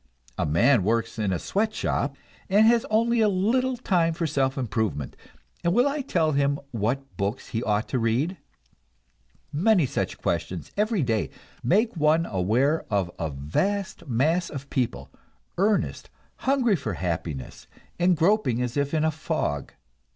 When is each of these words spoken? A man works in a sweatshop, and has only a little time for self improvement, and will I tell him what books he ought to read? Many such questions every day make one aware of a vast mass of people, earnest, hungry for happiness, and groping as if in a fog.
A 0.35 0.47
man 0.47 0.81
works 0.83 1.19
in 1.19 1.31
a 1.31 1.37
sweatshop, 1.37 2.15
and 2.49 2.65
has 2.65 2.87
only 2.89 3.21
a 3.21 3.29
little 3.29 3.77
time 3.77 4.15
for 4.15 4.25
self 4.25 4.57
improvement, 4.57 5.15
and 5.63 5.75
will 5.75 5.87
I 5.87 6.01
tell 6.01 6.31
him 6.31 6.57
what 6.71 7.17
books 7.17 7.49
he 7.49 7.61
ought 7.61 7.87
to 7.89 7.99
read? 7.99 8.37
Many 9.53 9.85
such 9.85 10.17
questions 10.17 10.71
every 10.75 11.03
day 11.03 11.29
make 11.63 11.95
one 11.95 12.25
aware 12.25 12.83
of 12.89 13.11
a 13.19 13.29
vast 13.29 14.07
mass 14.07 14.49
of 14.49 14.71
people, 14.71 15.11
earnest, 15.59 16.09
hungry 16.37 16.75
for 16.77 16.93
happiness, 16.93 17.67
and 17.99 18.17
groping 18.17 18.59
as 18.59 18.75
if 18.75 18.95
in 18.95 19.03
a 19.03 19.11
fog. 19.11 19.71